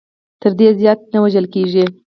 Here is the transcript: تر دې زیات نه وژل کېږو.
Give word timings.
تر 0.41 0.51
دې 0.59 0.67
زیات 0.79 0.99
نه 1.13 1.19
وژل 1.23 1.45
کېږو. 1.53 1.85